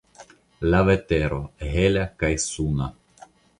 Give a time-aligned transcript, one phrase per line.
[0.73, 1.37] La vetero:
[1.75, 2.91] hela kaj suna.